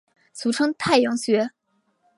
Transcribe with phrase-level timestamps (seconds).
[0.33, 1.51] 俗称太阳穴。